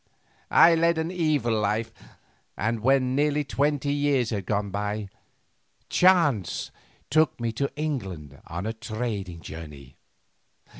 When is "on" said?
8.47-8.65